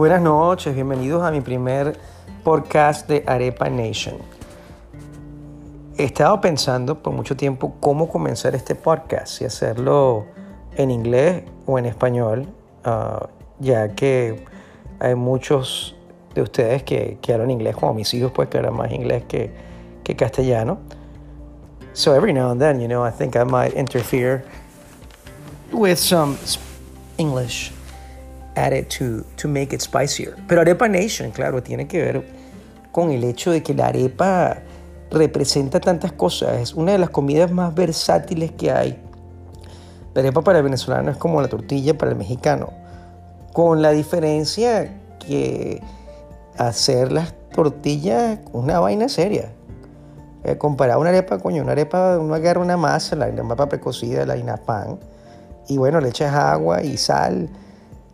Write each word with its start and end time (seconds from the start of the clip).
Buenas 0.00 0.22
noches, 0.22 0.74
bienvenidos 0.74 1.22
a 1.22 1.30
mi 1.30 1.42
primer 1.42 1.94
podcast 2.42 3.06
de 3.06 3.22
Arepa 3.26 3.68
Nation. 3.68 4.16
He 5.98 6.04
estado 6.04 6.40
pensando 6.40 7.02
por 7.02 7.12
mucho 7.12 7.36
tiempo 7.36 7.74
cómo 7.80 8.08
comenzar 8.08 8.54
este 8.54 8.74
podcast, 8.74 9.26
si 9.26 9.44
hacerlo 9.44 10.24
en 10.74 10.90
inglés 10.90 11.42
o 11.66 11.78
en 11.78 11.84
español, 11.84 12.46
uh, 12.86 13.26
ya 13.58 13.94
que 13.94 14.42
hay 15.00 15.14
muchos 15.16 15.94
de 16.34 16.40
ustedes 16.40 16.82
que, 16.82 17.18
que, 17.20 17.34
hablan 17.34 17.50
inglés, 17.50 17.76
como 17.76 17.92
mis 17.92 18.14
hijos, 18.14 18.32
pues 18.32 18.48
que 18.48 18.56
hablan 18.56 18.76
más 18.76 18.90
inglés 18.92 19.24
que, 19.28 19.52
que 20.02 20.16
castellano. 20.16 20.78
So 21.92 22.14
every 22.14 22.32
now 22.32 22.50
and 22.50 22.58
then, 22.58 22.80
you 22.80 22.88
know, 22.88 23.06
I 23.06 23.10
think 23.10 23.36
I 23.36 23.44
might 23.44 23.74
interfere 23.74 24.44
with 25.70 25.98
some 25.98 26.38
English 27.18 27.74
added 28.60 28.88
to, 28.88 29.24
to 29.36 29.48
make 29.48 29.74
it 29.74 29.80
spicier. 29.80 30.36
Pero 30.46 30.60
Arepa 30.60 30.88
Nation, 30.88 31.30
claro, 31.30 31.62
tiene 31.62 31.86
que 31.86 32.02
ver 32.02 32.24
con 32.92 33.10
el 33.10 33.24
hecho 33.24 33.50
de 33.50 33.62
que 33.62 33.74
la 33.74 33.86
arepa 33.86 34.58
representa 35.10 35.80
tantas 35.80 36.12
cosas. 36.12 36.60
Es 36.60 36.74
una 36.74 36.92
de 36.92 36.98
las 36.98 37.10
comidas 37.10 37.50
más 37.50 37.74
versátiles 37.74 38.52
que 38.52 38.70
hay. 38.70 39.02
La 40.14 40.20
arepa 40.20 40.42
para 40.42 40.58
el 40.58 40.64
venezolano 40.64 41.10
es 41.10 41.16
como 41.16 41.40
la 41.40 41.48
tortilla 41.48 41.96
para 41.96 42.12
el 42.12 42.18
mexicano. 42.18 42.70
Con 43.52 43.82
la 43.82 43.90
diferencia 43.90 44.92
que 45.18 45.80
hacer 46.56 47.12
las 47.12 47.34
tortillas 47.52 48.38
una 48.52 48.80
vaina 48.80 49.08
seria. 49.08 49.52
Eh, 50.44 50.56
comparar 50.56 50.98
una 50.98 51.10
arepa, 51.10 51.38
coño, 51.38 51.62
una 51.62 51.72
arepa, 51.72 52.18
uno 52.18 52.34
agarra 52.34 52.60
una 52.60 52.76
masa, 52.76 53.14
la 53.16 53.30
mapa 53.42 53.68
precocida, 53.68 54.24
la 54.24 54.32
harina 54.32 54.56
pan, 54.56 54.98
y 55.68 55.76
bueno, 55.76 56.00
le 56.00 56.08
echas 56.08 56.34
agua 56.34 56.82
y 56.82 56.96
sal, 56.96 57.48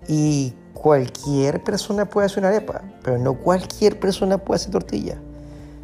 y 0.08 0.54
cualquier 0.74 1.62
persona 1.64 2.04
puede 2.04 2.26
hacer 2.26 2.40
una 2.40 2.48
arepa, 2.48 2.82
pero 3.02 3.18
no 3.18 3.34
cualquier 3.34 3.98
persona 3.98 4.38
puede 4.38 4.56
hacer 4.56 4.70
tortilla. 4.70 5.16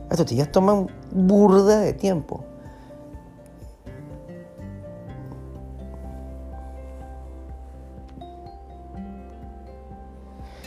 Las 0.08 0.18
tortillas 0.18 0.52
toman 0.52 0.88
burda 1.10 1.80
de 1.80 1.92
tiempo. 1.92 2.44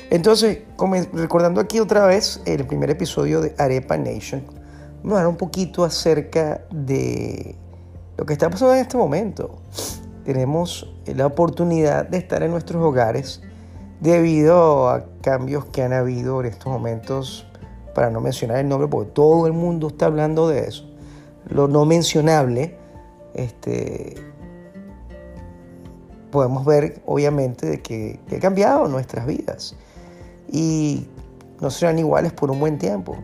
Entonces, 0.10 0.60
recordando 1.14 1.60
aquí 1.60 1.80
otra 1.80 2.06
vez 2.06 2.42
el 2.46 2.66
primer 2.66 2.90
episodio 2.90 3.42
de 3.42 3.54
Arepa 3.58 3.98
Nation, 3.98 4.44
vamos 5.04 5.18
a 5.18 5.22
hablar 5.22 5.28
un 5.28 5.38
poquito 5.38 5.84
acerca 5.84 6.62
de 6.72 7.56
lo 8.18 8.26
que 8.26 8.34
está 8.34 8.50
pasando 8.50 8.76
en 8.76 8.82
este 8.82 8.98
momento. 8.98 9.58
Tenemos 10.24 10.94
la 11.06 11.26
oportunidad 11.26 12.08
de 12.08 12.18
estar 12.18 12.44
en 12.44 12.52
nuestros 12.52 12.82
hogares 12.84 13.42
debido 14.06 14.90
a 14.90 15.04
cambios 15.22 15.66
que 15.66 15.82
han 15.82 15.92
habido 15.92 16.40
en 16.42 16.48
estos 16.48 16.72
momentos, 16.72 17.48
para 17.94 18.10
no 18.10 18.22
mencionar 18.22 18.58
el 18.60 18.68
nombre, 18.68 18.88
porque 18.88 19.12
todo 19.12 19.48
el 19.48 19.54
mundo 19.54 19.88
está 19.88 20.06
hablando 20.06 20.48
de 20.48 20.68
eso. 20.68 20.86
Lo 21.48 21.68
no 21.68 21.86
mencionable, 21.86 22.78
este, 23.34 24.16
podemos 26.32 26.66
ver 26.66 27.02
obviamente 27.06 27.66
de 27.66 27.82
que, 27.82 28.20
ha 28.36 28.40
cambiado 28.40 28.88
nuestras 28.88 29.26
vidas 29.26 29.76
y 30.52 31.08
no 31.62 31.70
serán 31.72 31.98
iguales 31.98 32.34
por 32.34 32.52
un 32.52 32.60
buen 32.60 32.78
tiempo. 32.78 33.16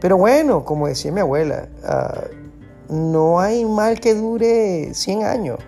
Pero 0.00 0.16
bueno, 0.16 0.64
como 0.64 0.86
decía 0.86 1.12
mi 1.12 1.20
abuela, 1.20 1.68
uh, 1.84 2.94
no 2.94 3.40
hay 3.40 3.64
mal 3.64 4.00
que 4.00 4.14
dure 4.14 4.94
100 4.94 5.24
años 5.24 5.58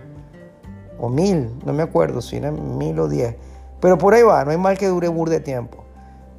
o 0.99 1.09
mil, 1.09 1.51
no 1.67 1.73
me 1.73 1.83
acuerdo 1.83 2.23
si 2.23 2.37
eran 2.37 2.79
mil 2.79 2.99
o 2.99 3.09
diez. 3.09 3.37
Pero 3.83 3.99
por 3.99 4.15
ahí 4.15 4.23
va, 4.23 4.45
no 4.45 4.53
hay 4.53 4.59
mal 4.59 4.79
que 4.79 4.87
dure 4.87 5.09
burde 5.09 5.35
de 5.35 5.41
tiempo. 5.41 5.83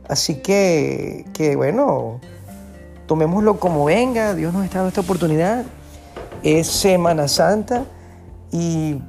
Así 0.07 0.35
que, 0.35 1.25
que 1.33 1.57
bueno, 1.57 2.21
tomémoslo 3.05 3.59
como 3.59 3.83
venga, 3.83 4.33
Dios 4.33 4.53
nos 4.53 4.63
está 4.63 4.77
dando 4.77 4.87
esta 4.87 5.01
oportunidad. 5.01 5.65
Es 6.41 6.67
Semana 6.67 7.27
Santa 7.27 7.83
y 8.49 9.01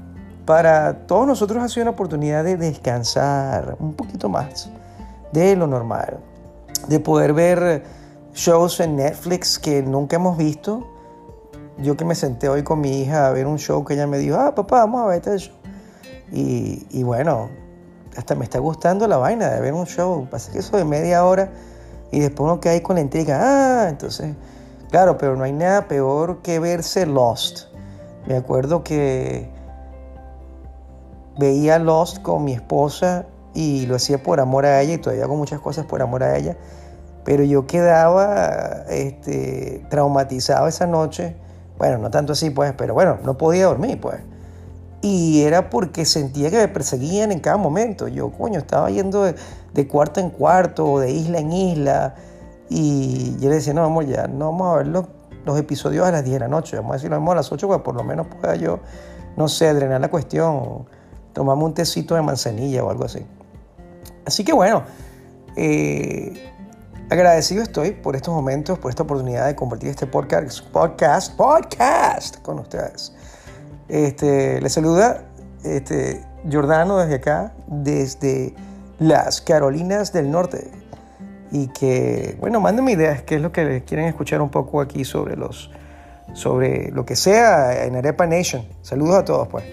para 0.47 1.06
todos 1.06 1.28
nosotros 1.28 1.62
ha 1.62 1.69
sido 1.69 1.84
una 1.84 1.92
oportunidad 1.92 2.42
de 2.42 2.56
descansar 2.56 3.76
un 3.78 3.94
poquito 3.94 4.28
más 4.28 4.69
de 5.31 5.54
lo 5.54 5.69
normal, 5.69 6.19
de 6.88 6.98
poder 6.98 7.34
ver 7.34 7.84
shows 8.34 8.81
en 8.81 8.97
Netflix 8.97 9.60
que 9.60 9.81
nunca 9.81 10.16
hemos 10.16 10.37
visto. 10.37 10.84
Yo 11.78 11.97
que 11.97 12.04
me 12.04 12.16
senté 12.16 12.48
hoy 12.48 12.64
con 12.64 12.81
mi 12.81 13.03
hija 13.03 13.28
a 13.28 13.31
ver 13.31 13.47
un 13.47 13.60
show 13.60 13.84
que 13.84 13.94
ella 13.94 14.08
me 14.08 14.19
dijo, 14.19 14.38
ah, 14.38 14.56
papá, 14.56 14.78
vamos 14.78 15.03
a 15.03 15.06
ver 15.06 15.19
este 15.19 15.38
show. 15.38 15.54
Y, 16.32 16.84
y 16.91 17.04
bueno, 17.04 17.48
hasta 18.16 18.34
me 18.34 18.44
está 18.44 18.58
gustando 18.58 19.06
la 19.08 19.16
vaina 19.16 19.50
de 19.50 19.60
ver 19.60 19.72
un 19.72 19.86
show. 19.86 20.26
Pasa 20.30 20.52
que 20.52 20.58
eso 20.58 20.76
de 20.76 20.84
media 20.84 21.25
hora 21.25 21.50
y 22.10 22.20
después 22.20 22.44
uno 22.44 22.60
que 22.60 22.69
hay 22.69 22.80
con 22.80 22.97
la 22.97 23.02
intriga, 23.02 23.41
ah, 23.42 23.88
entonces, 23.88 24.34
claro, 24.91 25.19
pero 25.19 25.36
no 25.36 25.44
hay 25.44 25.52
nada 25.52 25.88
peor 25.88 26.42
que 26.42 26.58
verse 26.60 27.06
Lost. 27.06 27.66
Me 28.26 28.36
acuerdo 28.36 28.84
que 28.84 29.50
veía 31.38 31.78
Lost 31.78 32.22
con 32.22 32.44
mi 32.44 32.52
esposa 32.52 33.26
y 33.52 33.86
lo 33.86 33.97
hacía 33.97 34.22
por 34.22 34.41
amor 34.41 34.66
a 34.66 34.81
ella 34.81 34.94
y 34.94 34.98
todavía 34.98 35.25
hago 35.25 35.36
muchas 35.36 35.60
cosas 35.60 35.86
por 35.86 36.02
amor 36.02 36.22
a 36.22 36.36
ella. 36.36 36.56
Pero 37.25 37.42
yo 37.42 37.66
quedaba 37.66 38.84
este, 38.88 39.84
traumatizado 39.88 40.69
esa 40.69 40.86
noche. 40.86 41.36
Bueno, 41.78 41.98
no 41.98 42.10
tanto 42.10 42.34
así, 42.34 42.50
pues, 42.50 42.75
pero 42.76 42.94
bueno, 42.94 43.19
no 43.25 43.36
podía 43.36 43.66
dormir, 43.66 44.00
pues. 44.00 44.20
Y 45.04 45.42
era 45.42 45.69
porque 45.69 46.06
sentía 46.06 46.50
que 46.50 46.56
me 46.56 46.66
perseguían 46.66 47.31
en 47.31 47.38
cada 47.38 47.59
momento. 47.59 48.09
Yo, 48.09 48.32
coño, 48.32 48.59
estaba 48.59 48.88
yendo 48.88 49.22
de, 49.22 49.87
cuarto 49.87 50.19
en 50.19 50.31
cuarto, 50.31 50.98
de 50.98 51.10
isla 51.10 51.41
en 51.41 51.53
isla. 51.53 52.15
Y 52.70 53.37
yo 53.38 53.50
le 53.50 53.56
decía, 53.56 53.75
no, 53.75 53.82
vamos 53.82 54.06
ya, 54.06 54.26
no 54.28 54.50
vamos 54.50 54.72
a 54.72 54.76
ver 54.78 54.87
los, 54.87 55.04
los 55.44 55.59
episodios 55.59 56.06
a 56.06 56.10
las 56.10 56.25
10 56.25 56.32
de 56.32 56.41
la 56.41 56.48
noche. 56.48 56.76
Vamos 56.76 56.93
a 56.93 56.94
decir, 56.94 57.10
lo 57.10 57.16
vamos 57.16 57.32
a 57.32 57.34
las 57.34 57.53
8, 57.53 57.69
pues 57.69 57.82
por 57.82 57.94
lo 57.94 58.03
menos 58.03 58.28
pueda 58.28 58.56
yo, 58.56 58.81
no 59.37 59.47
sé, 59.47 59.75
drenar 59.75 60.00
la 60.00 60.09
cuestión. 60.09 60.87
Tomamos 61.34 61.62
un 61.66 61.75
tecito 61.75 62.14
de 62.14 62.22
manzanilla 62.22 62.82
o 62.82 62.88
algo 62.88 63.04
así. 63.04 63.26
Así 64.25 64.43
que 64.43 64.54
bueno, 64.54 64.84
eh, 65.54 66.50
agradecido 67.10 67.62
estoy 67.62 67.91
por 67.91 68.16
estos 68.16 68.32
momentos, 68.32 68.78
por 68.78 68.88
esta 68.88 69.03
oportunidad 69.03 69.48
de 69.48 69.54
compartir 69.54 69.91
este 69.91 70.06
podcast, 70.06 70.62
podcast, 70.70 71.37
podcast 71.37 72.41
con 72.41 72.60
ustedes. 72.60 73.12
Este, 73.88 74.60
les 74.60 74.72
saluda 74.72 75.24
este, 75.64 76.24
Jordano 76.50 76.98
desde 76.98 77.16
acá, 77.16 77.52
desde 77.66 78.54
las 78.98 79.40
Carolinas 79.40 80.12
del 80.12 80.30
Norte. 80.30 80.70
Y 81.50 81.68
que, 81.68 82.36
bueno, 82.40 82.60
mándenme 82.60 82.92
ideas, 82.92 83.22
qué 83.22 83.36
es 83.36 83.40
lo 83.40 83.52
que 83.52 83.84
quieren 83.84 84.06
escuchar 84.06 84.40
un 84.40 84.50
poco 84.50 84.80
aquí 84.80 85.04
sobre 85.04 85.36
los, 85.36 85.70
sobre 86.32 86.90
lo 86.90 87.04
que 87.04 87.14
sea 87.14 87.84
en 87.84 87.96
Arepa 87.96 88.26
Nation. 88.26 88.64
Saludos 88.82 89.16
a 89.16 89.24
todos, 89.24 89.48
pues. 89.48 89.64